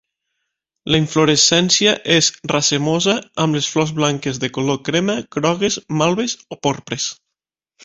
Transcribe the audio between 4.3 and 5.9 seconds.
de color crema, grogues,